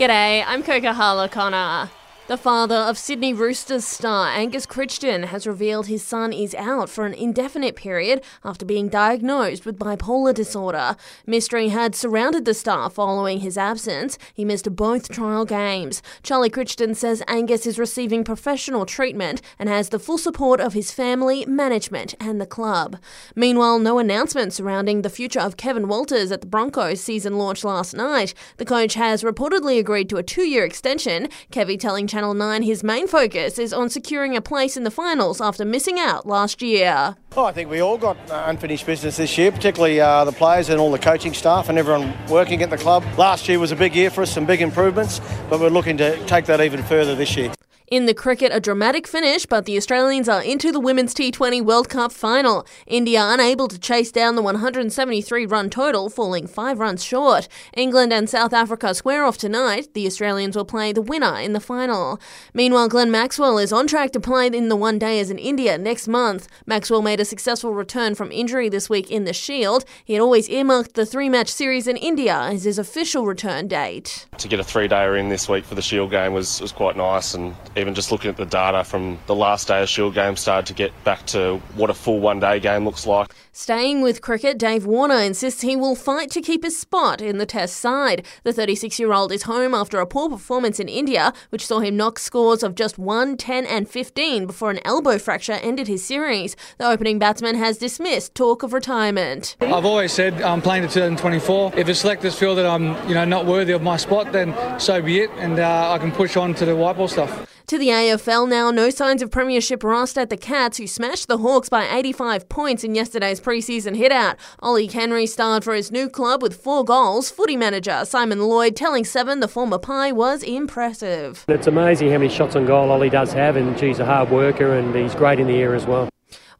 G'day, 0.00 0.42
I'm 0.46 0.62
Coca 0.62 0.94
Connor. 1.28 1.90
The 2.30 2.36
father 2.36 2.76
of 2.76 2.96
Sydney 2.96 3.32
Roosters 3.32 3.84
star 3.84 4.28
Angus 4.28 4.64
Crichton 4.64 5.24
has 5.24 5.48
revealed 5.48 5.88
his 5.88 6.04
son 6.04 6.32
is 6.32 6.54
out 6.54 6.88
for 6.88 7.04
an 7.04 7.12
indefinite 7.12 7.74
period 7.74 8.22
after 8.44 8.64
being 8.64 8.88
diagnosed 8.88 9.66
with 9.66 9.80
bipolar 9.80 10.32
disorder. 10.32 10.94
Mystery 11.26 11.70
had 11.70 11.96
surrounded 11.96 12.44
the 12.44 12.54
star 12.54 12.88
following 12.88 13.40
his 13.40 13.58
absence. 13.58 14.16
He 14.32 14.44
missed 14.44 14.76
both 14.76 15.08
trial 15.08 15.44
games. 15.44 16.02
Charlie 16.22 16.50
Crichton 16.50 16.94
says 16.94 17.20
Angus 17.26 17.66
is 17.66 17.80
receiving 17.80 18.22
professional 18.22 18.86
treatment 18.86 19.42
and 19.58 19.68
has 19.68 19.88
the 19.88 19.98
full 19.98 20.16
support 20.16 20.60
of 20.60 20.72
his 20.72 20.92
family, 20.92 21.44
management, 21.46 22.14
and 22.20 22.40
the 22.40 22.46
club. 22.46 22.96
Meanwhile, 23.34 23.80
no 23.80 23.98
announcement 23.98 24.52
surrounding 24.52 25.02
the 25.02 25.10
future 25.10 25.40
of 25.40 25.56
Kevin 25.56 25.88
Walters 25.88 26.30
at 26.30 26.42
the 26.42 26.46
Broncos 26.46 27.00
season 27.00 27.38
launch 27.38 27.64
last 27.64 27.92
night. 27.92 28.34
The 28.58 28.64
coach 28.64 28.94
has 28.94 29.24
reportedly 29.24 29.80
agreed 29.80 30.08
to 30.10 30.18
a 30.18 30.22
two 30.22 30.44
year 30.46 30.64
extension. 30.64 31.28
Kevy 31.50 31.76
telling 31.76 32.06
Channel 32.06 32.19
Channel 32.20 32.34
9, 32.34 32.62
his 32.64 32.84
main 32.84 33.08
focus 33.08 33.58
is 33.58 33.72
on 33.72 33.88
securing 33.88 34.36
a 34.36 34.42
place 34.42 34.76
in 34.76 34.84
the 34.84 34.90
finals 34.90 35.40
after 35.40 35.64
missing 35.64 35.98
out 35.98 36.26
last 36.26 36.60
year. 36.60 37.16
Oh, 37.34 37.46
I 37.46 37.52
think 37.52 37.70
we 37.70 37.80
all 37.80 37.96
got 37.96 38.18
uh, 38.30 38.44
unfinished 38.46 38.84
business 38.84 39.16
this 39.16 39.38
year, 39.38 39.50
particularly 39.50 40.02
uh, 40.02 40.26
the 40.26 40.32
players 40.32 40.68
and 40.68 40.78
all 40.78 40.92
the 40.92 40.98
coaching 40.98 41.32
staff 41.32 41.70
and 41.70 41.78
everyone 41.78 42.12
working 42.28 42.60
at 42.60 42.68
the 42.68 42.76
club. 42.76 43.06
Last 43.16 43.48
year 43.48 43.58
was 43.58 43.72
a 43.72 43.76
big 43.76 43.96
year 43.96 44.10
for 44.10 44.20
us, 44.20 44.30
some 44.30 44.44
big 44.44 44.60
improvements, 44.60 45.22
but 45.48 45.60
we're 45.60 45.70
looking 45.70 45.96
to 45.96 46.22
take 46.26 46.44
that 46.44 46.60
even 46.60 46.82
further 46.82 47.14
this 47.14 47.34
year. 47.38 47.54
In 47.90 48.06
the 48.06 48.14
cricket, 48.14 48.52
a 48.54 48.60
dramatic 48.60 49.08
finish, 49.08 49.46
but 49.46 49.64
the 49.64 49.76
Australians 49.76 50.28
are 50.28 50.40
into 50.40 50.70
the 50.70 50.78
Women's 50.78 51.12
T20 51.12 51.60
World 51.60 51.88
Cup 51.88 52.12
final. 52.12 52.64
India 52.86 53.20
unable 53.20 53.66
to 53.66 53.80
chase 53.80 54.12
down 54.12 54.36
the 54.36 54.42
173 54.42 55.44
run 55.46 55.68
total, 55.68 56.08
falling 56.08 56.46
five 56.46 56.78
runs 56.78 57.02
short. 57.02 57.48
England 57.76 58.12
and 58.12 58.30
South 58.30 58.52
Africa 58.52 58.94
square 58.94 59.24
off 59.24 59.38
tonight. 59.38 59.92
The 59.92 60.06
Australians 60.06 60.54
will 60.54 60.64
play 60.64 60.92
the 60.92 61.02
winner 61.02 61.34
in 61.40 61.52
the 61.52 61.58
final. 61.58 62.20
Meanwhile, 62.54 62.90
Glenn 62.90 63.10
Maxwell 63.10 63.58
is 63.58 63.72
on 63.72 63.88
track 63.88 64.12
to 64.12 64.20
play 64.20 64.46
in 64.46 64.68
the 64.68 64.76
one 64.76 65.00
dayers 65.00 65.28
in 65.28 65.40
India 65.40 65.76
next 65.76 66.06
month. 66.06 66.46
Maxwell 66.66 67.02
made 67.02 67.18
a 67.18 67.24
successful 67.24 67.74
return 67.74 68.14
from 68.14 68.30
injury 68.30 68.68
this 68.68 68.88
week 68.88 69.10
in 69.10 69.24
the 69.24 69.32
Shield. 69.32 69.84
He 70.04 70.12
had 70.12 70.22
always 70.22 70.48
earmarked 70.48 70.94
the 70.94 71.04
three 71.04 71.28
match 71.28 71.48
series 71.48 71.88
in 71.88 71.96
India 71.96 72.38
as 72.38 72.62
his 72.62 72.78
official 72.78 73.26
return 73.26 73.66
date. 73.66 74.28
To 74.38 74.46
get 74.46 74.60
a 74.60 74.64
three 74.64 74.86
dayer 74.86 75.18
in 75.18 75.28
this 75.28 75.48
week 75.48 75.64
for 75.64 75.74
the 75.74 75.82
Shield 75.82 76.12
game 76.12 76.32
was, 76.32 76.60
was 76.60 76.70
quite 76.70 76.96
nice 76.96 77.34
and 77.34 77.56
even 77.80 77.94
just 77.94 78.12
looking 78.12 78.30
at 78.30 78.36
the 78.36 78.46
data 78.46 78.84
from 78.84 79.18
the 79.26 79.34
last 79.34 79.68
day 79.68 79.82
of 79.82 79.88
Shield 79.88 80.14
game 80.14 80.36
started 80.36 80.66
to 80.66 80.74
get 80.74 80.92
back 81.04 81.26
to 81.26 81.56
what 81.74 81.90
a 81.90 81.94
full 81.94 82.20
one 82.20 82.38
day 82.40 82.60
game 82.60 82.84
looks 82.84 83.06
like. 83.06 83.34
Staying 83.52 84.00
with 84.00 84.22
cricket, 84.22 84.58
Dave 84.58 84.86
Warner 84.86 85.16
insists 85.16 85.62
he 85.62 85.74
will 85.74 85.96
fight 85.96 86.30
to 86.30 86.40
keep 86.40 86.62
his 86.62 86.78
spot 86.78 87.20
in 87.20 87.38
the 87.38 87.46
Test 87.46 87.76
side. 87.76 88.24
The 88.44 88.52
36 88.52 89.00
year 89.00 89.12
old 89.12 89.32
is 89.32 89.42
home 89.42 89.74
after 89.74 89.98
a 89.98 90.06
poor 90.06 90.28
performance 90.28 90.78
in 90.78 90.88
India, 90.88 91.32
which 91.48 91.66
saw 91.66 91.80
him 91.80 91.96
knock 91.96 92.18
scores 92.18 92.62
of 92.62 92.76
just 92.76 92.98
1, 92.98 93.36
10, 93.36 93.66
and 93.66 93.88
15 93.88 94.46
before 94.46 94.70
an 94.70 94.78
elbow 94.84 95.18
fracture 95.18 95.54
ended 95.54 95.88
his 95.88 96.04
series. 96.04 96.54
The 96.78 96.86
opening 96.86 97.18
batsman 97.18 97.56
has 97.56 97.76
dismissed 97.78 98.34
talk 98.34 98.62
of 98.62 98.72
retirement. 98.72 99.56
I've 99.60 99.84
always 99.84 100.12
said 100.12 100.40
I'm 100.42 100.62
playing 100.62 100.82
to 100.82 100.88
2024. 100.88 101.72
If 101.76 101.86
the 101.86 101.94
selectors 101.94 102.38
feel 102.38 102.54
that 102.54 102.66
I'm, 102.66 102.96
you 103.08 103.14
know, 103.14 103.24
not 103.24 103.46
worthy 103.46 103.72
of 103.72 103.82
my 103.82 103.96
spot, 103.96 104.32
then 104.32 104.54
so 104.78 105.02
be 105.02 105.20
it, 105.20 105.30
and 105.38 105.58
uh, 105.58 105.92
I 105.92 105.98
can 105.98 106.12
push 106.12 106.36
on 106.36 106.54
to 106.54 106.64
the 106.64 106.76
white 106.76 106.96
ball 106.96 107.08
stuff. 107.08 107.49
To 107.70 107.78
the 107.78 107.90
AFL 107.90 108.48
now, 108.48 108.72
no 108.72 108.90
signs 108.90 109.22
of 109.22 109.30
premiership 109.30 109.84
rust 109.84 110.18
at 110.18 110.28
the 110.28 110.36
Cats, 110.36 110.78
who 110.78 110.88
smashed 110.88 111.28
the 111.28 111.38
Hawks 111.38 111.68
by 111.68 111.88
85 111.88 112.48
points 112.48 112.82
in 112.82 112.96
yesterday's 112.96 113.40
preseason 113.40 113.94
hit-out. 113.94 114.38
Ollie 114.58 114.88
Henry 114.88 115.24
starred 115.24 115.62
for 115.62 115.72
his 115.72 115.92
new 115.92 116.08
club 116.08 116.42
with 116.42 116.60
four 116.60 116.84
goals. 116.84 117.30
Footy 117.30 117.56
manager 117.56 118.04
Simon 118.04 118.40
Lloyd 118.40 118.74
telling 118.74 119.04
Seven 119.04 119.38
the 119.38 119.46
former 119.46 119.78
Pie 119.78 120.10
was 120.10 120.42
impressive. 120.42 121.44
It's 121.46 121.68
amazing 121.68 122.10
how 122.10 122.18
many 122.18 122.28
shots 122.28 122.56
on 122.56 122.66
goal 122.66 122.90
Ollie 122.90 123.08
does 123.08 123.32
have, 123.34 123.54
and 123.54 123.78
he's 123.78 124.00
a 124.00 124.04
hard 124.04 124.30
worker 124.30 124.76
and 124.76 124.92
he's 124.92 125.14
great 125.14 125.38
in 125.38 125.46
the 125.46 125.54
air 125.54 125.76
as 125.76 125.86
well. 125.86 126.08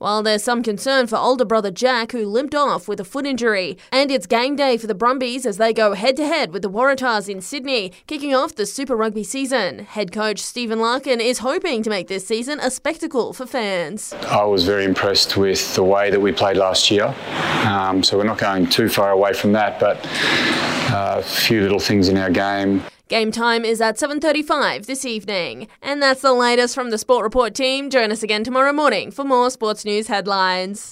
While 0.01 0.23
there's 0.23 0.43
some 0.43 0.63
concern 0.63 1.09
for 1.09 1.17
older 1.17 1.45
brother 1.45 1.71
Jack, 1.71 2.13
who 2.13 2.25
limped 2.25 2.55
off 2.55 2.89
with 2.89 3.01
a 3.01 3.05
foot 3.05 3.27
injury. 3.27 3.77
And 3.93 4.11
it's 4.11 4.27
game 4.27 4.57
day 4.57 4.79
for 4.79 4.87
the 4.87 4.95
Brumbies 4.95 5.45
as 5.45 5.59
they 5.59 5.75
go 5.75 5.93
head 5.93 6.17
to 6.17 6.27
head 6.27 6.55
with 6.55 6.63
the 6.63 6.71
Waratahs 6.71 7.29
in 7.29 7.43
Sydney, 7.43 7.93
kicking 8.07 8.35
off 8.35 8.55
the 8.55 8.65
Super 8.65 8.97
Rugby 8.97 9.25
season. 9.25 9.81
Head 9.81 10.11
coach 10.11 10.39
Stephen 10.39 10.79
Larkham 10.79 11.21
is 11.21 11.41
hoping 11.41 11.83
to 11.83 11.91
make 11.91 12.09
this 12.09 12.27
season 12.27 12.59
a 12.61 12.71
spectacle 12.71 13.35
for 13.35 13.45
fans. 13.45 14.15
I 14.27 14.43
was 14.45 14.65
very 14.65 14.87
impressed 14.87 15.37
with 15.37 15.75
the 15.75 15.85
way 15.85 16.11
that 16.11 16.21
we 16.21 16.33
played 16.33 16.57
last 16.57 16.91
year. 16.91 17.15
Um, 17.67 18.03
so 18.03 18.17
we're 18.17 18.25
not 18.25 18.39
going 18.39 18.71
too 18.71 18.89
far 18.89 19.11
away 19.11 19.35
from 19.35 19.53
that, 19.53 19.79
but 19.79 19.99
a 20.93 21.23
few 21.23 21.61
little 21.61 21.81
things 21.81 22.09
in 22.09 22.17
our 22.17 22.31
game. 22.31 22.83
Game 23.09 23.33
time 23.33 23.65
is 23.65 23.81
at 23.81 23.99
7:35 23.99 24.87
this 24.87 25.05
evening. 25.05 25.67
And 25.83 26.01
that's 26.01 26.23
the 26.23 26.33
latest 26.33 26.75
from 26.75 26.91
the 26.91 26.99
Sport 26.99 27.25
Report 27.25 27.55
team. 27.55 27.91
Join 27.91 28.13
us 28.13 28.23
again 28.23 28.45
tomorrow 28.45 28.73
morning 28.73 29.11
for 29.11 29.25
more 29.25 29.51
sports 29.51 29.85
news 29.85 30.07
headlines. 30.07 30.89